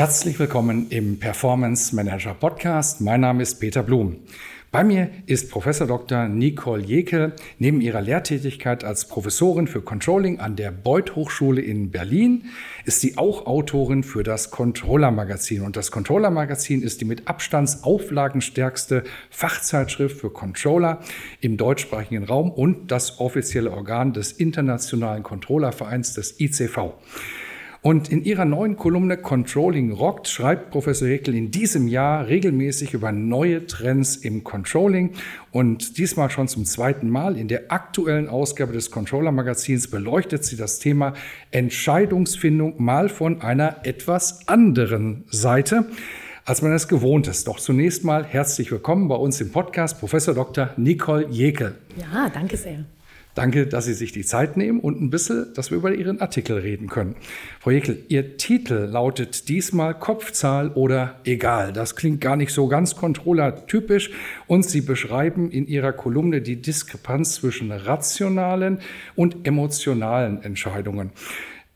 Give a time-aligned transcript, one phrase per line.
[0.00, 3.02] Herzlich willkommen im Performance Manager Podcast.
[3.02, 4.16] Mein Name ist Peter Blum.
[4.72, 6.26] Bei mir ist Professor Dr.
[6.26, 7.34] Nicole Jekel.
[7.58, 12.46] Neben ihrer Lehrtätigkeit als Professorin für Controlling an der Beuth Hochschule in Berlin
[12.86, 15.60] ist sie auch Autorin für das Controller Magazin.
[15.60, 21.00] Und das Controller Magazin ist die mit Abstands auflagenstärkste Fachzeitschrift für Controller
[21.42, 26.94] im deutschsprachigen Raum und das offizielle Organ des Internationalen Controllervereins des ICV.
[27.82, 33.10] Und in ihrer neuen Kolumne Controlling Rockt schreibt Professor Heckel in diesem Jahr regelmäßig über
[33.10, 35.12] neue Trends im Controlling.
[35.50, 40.56] Und diesmal schon zum zweiten Mal in der aktuellen Ausgabe des Controller Magazins beleuchtet sie
[40.56, 41.14] das Thema
[41.52, 45.86] Entscheidungsfindung mal von einer etwas anderen Seite
[46.46, 47.46] als man es gewohnt ist.
[47.46, 50.70] Doch zunächst mal herzlich willkommen bei uns im Podcast Professor Dr.
[50.76, 51.76] Nicole Jekel.
[51.96, 52.84] Ja, danke sehr.
[53.34, 56.58] Danke, dass Sie sich die Zeit nehmen und ein bisschen, dass wir über Ihren Artikel
[56.58, 57.14] reden können.
[57.60, 61.72] Frau Jekyll, Ihr Titel lautet diesmal Kopfzahl oder egal.
[61.72, 64.10] Das klingt gar nicht so ganz controller-typisch
[64.48, 68.80] und Sie beschreiben in Ihrer Kolumne die Diskrepanz zwischen rationalen
[69.14, 71.10] und emotionalen Entscheidungen.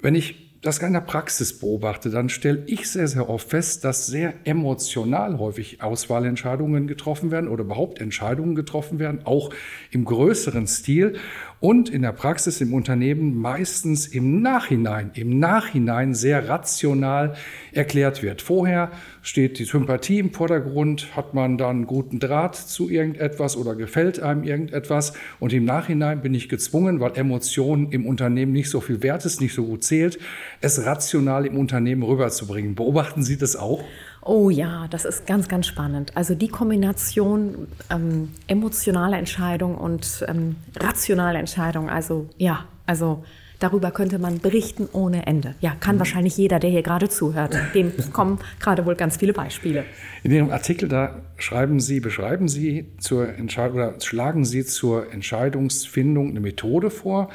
[0.00, 4.06] Wenn ich das in der Praxis beobachte, dann stelle ich sehr, sehr oft fest, dass
[4.06, 9.50] sehr emotional häufig Auswahlentscheidungen getroffen werden oder überhaupt Entscheidungen getroffen werden, auch
[9.90, 11.16] im größeren Stil
[11.60, 17.36] und in der Praxis im Unternehmen meistens im Nachhinein, im Nachhinein sehr rational
[17.72, 18.42] erklärt wird.
[18.42, 18.90] Vorher
[19.22, 24.44] steht die Sympathie im Vordergrund, hat man dann guten Draht zu irgendetwas oder gefällt einem
[24.44, 29.24] irgendetwas und im Nachhinein bin ich gezwungen, weil Emotionen im Unternehmen nicht so viel wert
[29.24, 30.18] ist, nicht so gut zählt,
[30.64, 32.74] es rational im Unternehmen rüberzubringen.
[32.74, 33.82] Beobachten Sie das auch?
[34.22, 36.16] Oh ja, das ist ganz, ganz spannend.
[36.16, 43.22] Also die Kombination ähm, emotionale Entscheidung und ähm, rationale Entscheidung, also ja, also
[43.58, 45.54] darüber könnte man berichten ohne Ende.
[45.60, 46.00] Ja, kann mhm.
[46.00, 47.54] wahrscheinlich jeder, der hier gerade zuhört.
[47.74, 49.84] Dem kommen gerade wohl ganz viele Beispiele.
[50.22, 56.30] In Ihrem Artikel da schreiben Sie, beschreiben Sie zur Entscheidung oder schlagen Sie zur Entscheidungsfindung
[56.30, 57.28] eine Methode vor,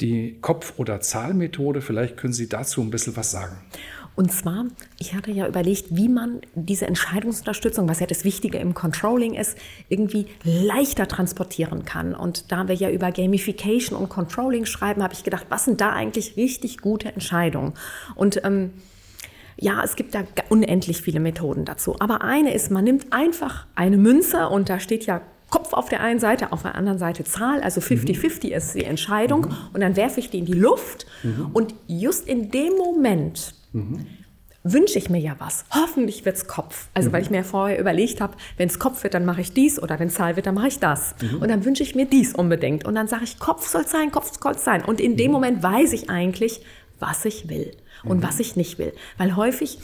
[0.00, 1.80] die Kopf- oder Zahlmethode.
[1.80, 3.56] Vielleicht können Sie dazu ein bisschen was sagen.
[4.16, 4.64] Und zwar,
[4.98, 9.58] ich hatte ja überlegt, wie man diese Entscheidungsunterstützung, was ja das Wichtige im Controlling ist,
[9.90, 12.14] irgendwie leichter transportieren kann.
[12.14, 15.92] Und da wir ja über Gamification und Controlling schreiben, habe ich gedacht, was sind da
[15.92, 17.74] eigentlich richtig gute Entscheidungen?
[18.14, 18.72] Und ähm,
[19.58, 21.96] ja, es gibt da unendlich viele Methoden dazu.
[21.98, 25.20] Aber eine ist, man nimmt einfach eine Münze und da steht ja
[25.50, 28.52] Kopf auf der einen Seite, auf der anderen Seite Zahl, also 50-50 mhm.
[28.52, 29.42] ist die Entscheidung.
[29.42, 29.56] Mhm.
[29.72, 31.06] Und dann werfe ich die in die Luft.
[31.22, 31.50] Mhm.
[31.52, 34.06] Und just in dem Moment mhm.
[34.64, 35.64] wünsche ich mir ja was.
[35.70, 36.88] Hoffentlich wird es Kopf.
[36.94, 39.80] Also, weil ich mir vorher überlegt habe, wenn es Kopf wird, dann mache ich dies
[39.80, 41.14] oder wenn Zahl wird, dann mache ich das.
[41.40, 42.84] Und dann wünsche ich mir dies unbedingt.
[42.84, 44.84] Und dann sage ich, Kopf soll sein, Kopf soll sein.
[44.84, 46.60] Und in dem Moment weiß ich eigentlich,
[46.98, 47.72] was ich will
[48.04, 48.92] und was ich nicht will.
[49.18, 49.78] Weil häufig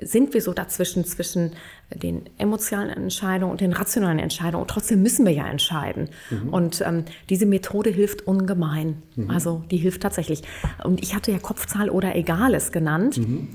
[0.00, 1.52] sind wir so dazwischen, zwischen
[1.94, 4.62] den emotionalen Entscheidungen und den rationalen Entscheidungen.
[4.62, 6.08] Und trotzdem müssen wir ja entscheiden.
[6.30, 6.48] Mhm.
[6.48, 9.02] Und ähm, diese Methode hilft ungemein.
[9.14, 9.30] Mhm.
[9.30, 10.42] Also die hilft tatsächlich.
[10.82, 13.18] Und ich hatte ja Kopfzahl oder Egales genannt.
[13.18, 13.48] Mhm.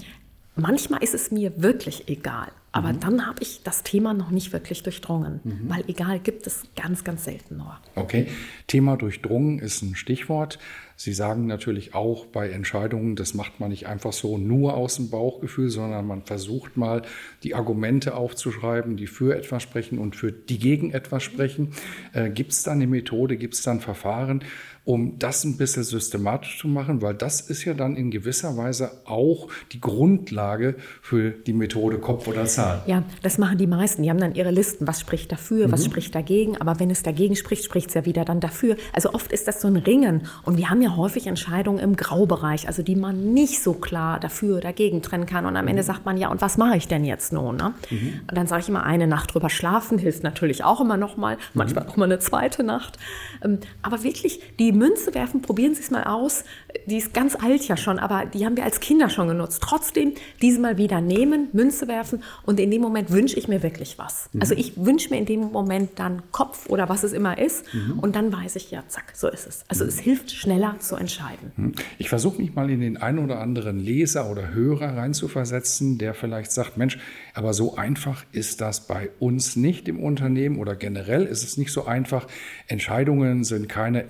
[0.60, 2.52] Manchmal ist es mir wirklich egal.
[2.72, 3.00] Aber mhm.
[3.00, 5.62] dann habe ich das Thema noch nicht wirklich durchdrungen, mhm.
[5.64, 7.78] weil egal gibt es ganz, ganz selten nur.
[7.96, 8.28] Okay,
[8.68, 10.60] Thema durchdrungen ist ein Stichwort.
[10.96, 15.10] Sie sagen natürlich auch bei Entscheidungen, das macht man nicht einfach so nur aus dem
[15.10, 17.04] Bauchgefühl, sondern man versucht mal
[17.42, 21.70] die Argumente aufzuschreiben, die für etwas sprechen und für die gegen etwas sprechen.
[22.14, 24.44] Äh, gibt es da eine Methode, gibt es da ein Verfahren,
[24.90, 28.90] um das ein bisschen systematisch zu machen, weil das ist ja dann in gewisser Weise
[29.06, 32.82] auch die Grundlage für die Methode Kopf oder Zahl.
[32.88, 34.02] Ja, das machen die meisten.
[34.02, 35.74] Die haben dann ihre Listen, was spricht dafür, mhm.
[35.74, 38.78] was spricht dagegen, aber wenn es dagegen spricht, spricht es ja wieder dann dafür.
[38.92, 42.68] Also oft ist das so ein Ringen und wir haben ja häufig Entscheidungen im Graubereich,
[42.68, 45.86] also die man nicht so klar dafür oder dagegen trennen kann und am Ende mhm.
[45.86, 47.58] sagt man ja, und was mache ich denn jetzt nun?
[47.58, 47.76] Ne?
[47.92, 48.22] Mhm.
[48.28, 51.38] Und dann sage ich immer, eine Nacht drüber schlafen hilft natürlich auch immer noch mal,
[51.54, 51.90] manchmal mhm.
[51.92, 52.98] auch mal eine zweite Nacht.
[53.46, 56.44] Ähm, aber wirklich die Münze werfen, probieren Sie es mal aus.
[56.88, 59.62] Die ist ganz alt ja schon, aber die haben wir als Kinder schon genutzt.
[59.62, 64.30] Trotzdem diesmal wieder nehmen, Münze werfen und in dem Moment wünsche ich mir wirklich was.
[64.34, 64.42] Mhm.
[64.42, 68.00] Also ich wünsche mir in dem Moment dann Kopf oder was es immer ist mhm.
[68.00, 69.66] und dann weiß ich, ja, zack, so ist es.
[69.68, 69.90] Also mhm.
[69.90, 71.52] es hilft schneller zu entscheiden.
[71.56, 71.74] Mhm.
[71.98, 76.52] Ich versuche mich mal in den einen oder anderen Leser oder Hörer reinzuversetzen, der vielleicht
[76.52, 76.98] sagt, Mensch,
[77.34, 81.72] aber so einfach ist das bei uns nicht im Unternehmen oder generell ist es nicht
[81.72, 82.28] so einfach.
[82.68, 84.10] Entscheidungen sind keine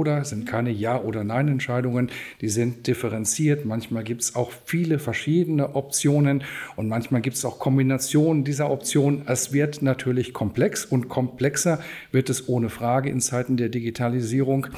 [0.00, 2.10] Entweder-Oder, sind keine Ja- oder Nein-Entscheidungen.
[2.40, 3.64] Die sind differenziert.
[3.64, 6.42] Manchmal gibt es auch viele verschiedene Optionen
[6.76, 9.22] und manchmal gibt es auch Kombinationen dieser Optionen.
[9.26, 11.80] Es wird natürlich komplex und komplexer
[12.12, 14.68] wird es ohne Frage in Zeiten der Digitalisierung.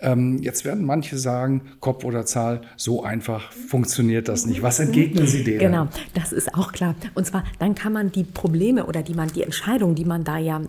[0.00, 4.62] Ähm, jetzt werden manche sagen, Kopf oder Zahl, so einfach funktioniert das nicht.
[4.62, 5.60] Was entgegnen Sie denen?
[5.60, 6.94] Genau, das ist auch klar.
[7.14, 10.36] Und zwar, dann kann man die Probleme oder die man, die Entscheidung, die man da
[10.36, 10.60] ja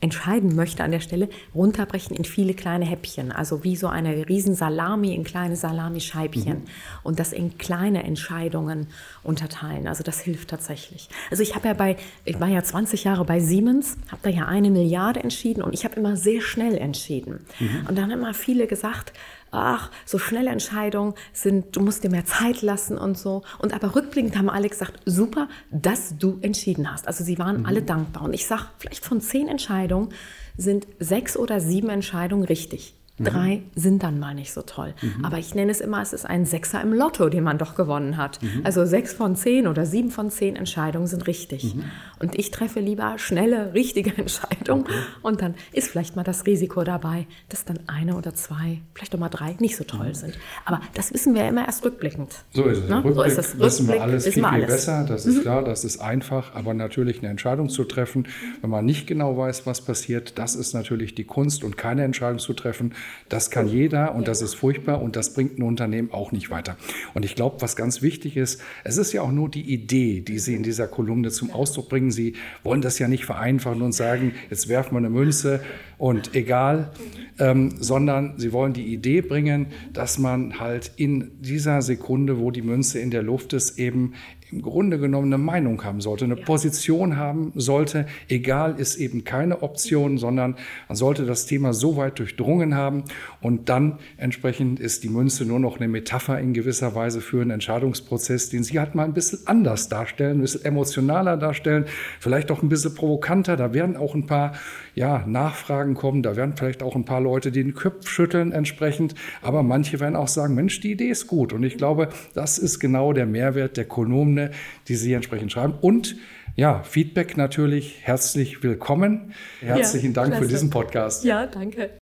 [0.00, 3.32] entscheiden möchte an der Stelle, runterbrechen in viele kleine Häppchen.
[3.32, 6.64] Also wie so eine riesen Salami in kleine Salamischeibchen mhm.
[7.02, 8.88] und das in kleine Entscheidungen
[9.22, 9.88] unterteilen.
[9.88, 11.08] Also das hilft tatsächlich.
[11.30, 14.46] Also ich habe ja bei, ich war ja 20 Jahre bei Siemens, habe da ja
[14.46, 17.44] eine Milliarde entschieden und ich habe immer sehr schnell entschieden.
[17.58, 17.86] Mhm.
[17.88, 19.12] Und dann haben immer viele gesagt,
[19.50, 23.42] ach, so schnelle Entscheidungen sind, du musst dir mehr Zeit lassen und so.
[23.58, 27.06] Und aber rückblickend haben alle gesagt, super, dass du entschieden hast.
[27.06, 27.66] Also sie waren mhm.
[27.66, 28.24] alle dankbar.
[28.24, 30.10] Und ich sage, vielleicht von zehn Entscheidungen
[30.56, 32.97] sind sechs oder sieben Entscheidungen richtig.
[33.18, 33.80] Drei mhm.
[33.80, 34.94] sind dann mal nicht so toll.
[35.02, 35.24] Mhm.
[35.24, 38.16] Aber ich nenne es immer, es ist ein Sechser im Lotto, den man doch gewonnen
[38.16, 38.40] hat.
[38.42, 38.60] Mhm.
[38.64, 41.74] Also sechs von zehn oder sieben von zehn Entscheidungen sind richtig.
[41.74, 41.84] Mhm.
[42.20, 44.82] Und ich treffe lieber schnelle, richtige Entscheidungen.
[44.82, 44.94] Okay.
[45.22, 49.18] Und dann ist vielleicht mal das Risiko dabei, dass dann eine oder zwei, vielleicht auch
[49.18, 50.14] mal drei nicht so toll mhm.
[50.14, 50.38] sind.
[50.64, 52.32] Aber das wissen wir ja immer erst rückblickend.
[52.52, 52.88] So ist es.
[52.88, 52.96] Ne?
[52.96, 53.58] Rückblick so ist es.
[53.58, 55.04] wissen wir alles viel, viel besser.
[55.08, 55.42] Das ist mhm.
[55.42, 56.54] klar, das ist einfach.
[56.54, 58.28] Aber natürlich eine Entscheidung zu treffen,
[58.60, 62.38] wenn man nicht genau weiß, was passiert, das ist natürlich die Kunst und keine Entscheidung
[62.38, 62.94] zu treffen,
[63.28, 66.76] das kann jeder und das ist furchtbar und das bringt ein Unternehmen auch nicht weiter.
[67.14, 70.38] Und ich glaube, was ganz wichtig ist, es ist ja auch nur die Idee, die
[70.38, 72.10] Sie in dieser Kolumne zum Ausdruck bringen.
[72.10, 75.60] Sie wollen das ja nicht vereinfachen und sagen, jetzt werfen wir eine Münze
[75.98, 76.92] und egal,
[77.38, 82.62] ähm, sondern Sie wollen die Idee bringen, dass man halt in dieser Sekunde, wo die
[82.62, 84.14] Münze in der Luft ist, eben
[84.50, 86.44] im Grunde genommen eine Meinung haben sollte, eine ja.
[86.44, 88.06] Position haben sollte.
[88.28, 90.56] Egal ist eben keine Option, sondern
[90.88, 93.04] man sollte das Thema so weit durchdrungen haben
[93.40, 97.50] und dann entsprechend ist die Münze nur noch eine Metapher in gewisser Weise für einen
[97.50, 101.84] Entscheidungsprozess, den Sie halt mal ein bisschen anders darstellen, ein bisschen emotionaler darstellen,
[102.20, 103.56] vielleicht auch ein bisschen provokanter.
[103.56, 104.52] Da werden auch ein paar
[104.94, 109.62] ja, Nachfragen kommen, da werden vielleicht auch ein paar Leute den Köpf schütteln entsprechend, aber
[109.62, 113.12] manche werden auch sagen, Mensch, die Idee ist gut und ich glaube, das ist genau
[113.12, 114.50] der Mehrwert der Kolumne Kolumne,
[114.86, 115.74] die Sie entsprechend schreiben.
[115.80, 116.16] Und
[116.56, 119.32] ja, Feedback natürlich herzlich willkommen.
[119.60, 120.42] Herzlichen ja, Dank klasse.
[120.44, 121.24] für diesen Podcast.
[121.24, 121.97] Ja, danke.